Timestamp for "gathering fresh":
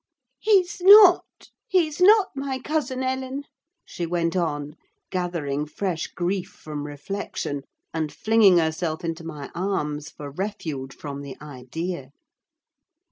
5.11-6.07